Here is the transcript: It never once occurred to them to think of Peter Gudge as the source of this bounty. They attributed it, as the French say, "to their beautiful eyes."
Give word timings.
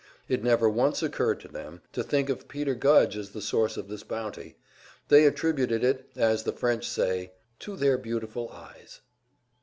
It 0.27 0.43
never 0.43 0.67
once 0.67 1.03
occurred 1.03 1.39
to 1.41 1.47
them 1.47 1.83
to 1.93 2.03
think 2.03 2.29
of 2.29 2.47
Peter 2.47 2.73
Gudge 2.73 3.15
as 3.15 3.29
the 3.33 3.39
source 3.39 3.77
of 3.77 3.87
this 3.87 4.01
bounty. 4.01 4.57
They 5.09 5.25
attributed 5.27 5.83
it, 5.83 6.09
as 6.15 6.41
the 6.41 6.51
French 6.53 6.89
say, 6.89 7.33
"to 7.59 7.75
their 7.75 7.99
beautiful 7.99 8.49
eyes." 8.49 9.01